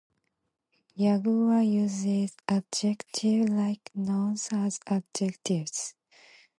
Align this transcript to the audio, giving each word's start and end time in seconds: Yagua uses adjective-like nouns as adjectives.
Yagua 0.97 1.61
uses 1.63 2.35
adjective-like 2.47 3.91
nouns 3.93 4.49
as 4.51 4.79
adjectives. 4.87 5.93